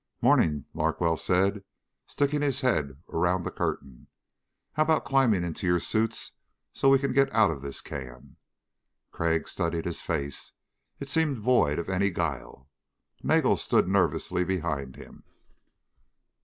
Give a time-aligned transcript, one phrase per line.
[0.19, 1.63] "Morning," Larkwell said,
[2.07, 4.07] sticking his head around the curtain.
[4.73, 6.31] "How about climbing into your suits
[6.73, 8.37] so we can get out of this can?"
[9.11, 10.53] Crag studied his face.
[10.99, 12.67] It seemed void of any guile.
[13.21, 15.23] Nagel stood nervously behind him.